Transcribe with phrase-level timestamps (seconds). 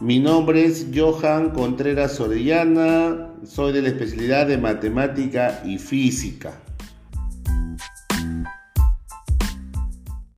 [0.00, 6.58] Mi nombre es Johan Contreras Orellana, soy de la especialidad de matemática y física.